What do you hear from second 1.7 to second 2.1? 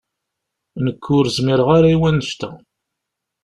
ara i